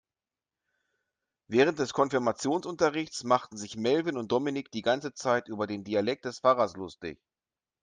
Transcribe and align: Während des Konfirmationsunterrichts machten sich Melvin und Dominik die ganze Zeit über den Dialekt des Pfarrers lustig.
Während 1.47 1.77
des 1.77 1.93
Konfirmationsunterrichts 1.93 3.23
machten 3.23 3.55
sich 3.55 3.77
Melvin 3.77 4.17
und 4.17 4.31
Dominik 4.31 4.71
die 4.71 4.81
ganze 4.81 5.13
Zeit 5.13 5.47
über 5.47 5.67
den 5.67 5.83
Dialekt 5.83 6.25
des 6.25 6.39
Pfarrers 6.39 6.75
lustig. 6.75 7.19